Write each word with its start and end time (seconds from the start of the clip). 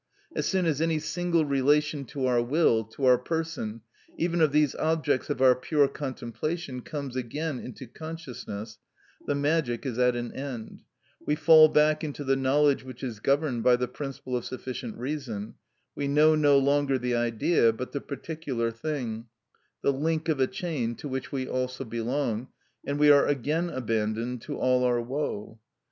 As 0.35 0.47
soon 0.47 0.65
as 0.65 0.81
any 0.81 0.97
single 0.97 1.45
relation 1.45 2.05
to 2.05 2.25
our 2.25 2.41
will, 2.41 2.83
to 2.85 3.05
our 3.05 3.19
person, 3.19 3.81
even 4.17 4.41
of 4.41 4.51
these 4.51 4.73
objects 4.77 5.29
of 5.29 5.43
our 5.43 5.53
pure 5.53 5.87
contemplation, 5.87 6.81
comes 6.81 7.15
again 7.15 7.59
into 7.59 7.85
consciousness, 7.85 8.79
the 9.27 9.35
magic 9.35 9.85
is 9.85 9.99
at 9.99 10.15
an 10.15 10.31
end; 10.33 10.81
we 11.23 11.35
fall 11.35 11.67
back 11.67 12.03
into 12.03 12.23
the 12.23 12.35
knowledge 12.35 12.81
which 12.83 13.03
is 13.03 13.19
governed 13.19 13.61
by 13.61 13.75
the 13.75 13.87
principle 13.87 14.35
of 14.35 14.43
sufficient 14.43 14.97
reason; 14.97 15.53
we 15.93 16.07
know 16.07 16.33
no 16.33 16.57
longer 16.57 16.97
the 16.97 17.13
Idea, 17.13 17.71
but 17.71 17.91
the 17.91 18.01
particular 18.01 18.71
thing, 18.71 19.27
the 19.83 19.93
link 19.93 20.27
of 20.29 20.39
a 20.39 20.47
chain 20.47 20.95
to 20.95 21.07
which 21.07 21.31
we 21.31 21.47
also 21.47 21.83
belong, 21.83 22.47
and 22.83 22.97
we 22.97 23.11
are 23.11 23.27
again 23.27 23.69
abandoned 23.69 24.41
to 24.41 24.57
all 24.57 24.83
our 24.83 24.99
woe. 24.99 25.59